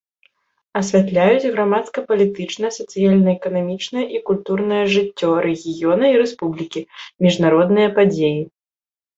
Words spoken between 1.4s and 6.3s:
грамадска-палітычнае, сацыяльна-эканамічнае і культурнае жыццё рэгіёна і